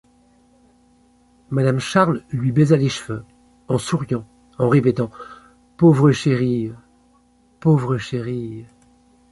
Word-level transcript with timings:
Madame 1.51 1.77
Charles 1.79 2.23
lui 2.31 2.51
baisa 2.51 2.75
les 2.75 2.89
cheveux, 2.89 3.23
en 3.67 3.77
souriant, 3.77 4.25
en 4.57 4.67
répétant:— 4.67 5.11
Pauvre 5.77 6.11
chérie! 6.11 6.73
pauvre 7.59 7.99
chérie! 7.99 8.65